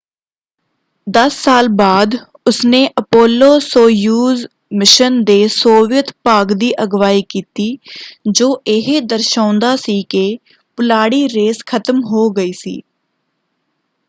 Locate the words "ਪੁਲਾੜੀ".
10.77-11.27